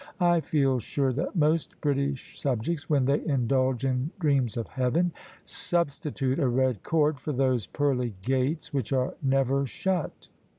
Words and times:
I 0.19 0.39
feel 0.39 0.79
sure 0.79 1.13
that 1.13 1.35
most 1.35 1.79
British 1.79 2.39
subjects— 2.39 2.85
^whcn 2.89 3.05
they 3.05 3.23
indulge 3.23 3.85
in 3.85 4.09
dreams 4.19 4.57
of 4.57 4.65
Heaven— 4.65 5.11
substi 5.45 6.11
tute 6.11 6.39
a 6.39 6.47
red 6.47 6.81
cord 6.81 7.19
for 7.19 7.33
those 7.33 7.67
pearly 7.67 8.15
gates 8.23 8.73
which 8.73 8.91
are 8.91 9.13
never 9.21 9.67
shut. 9.67 10.29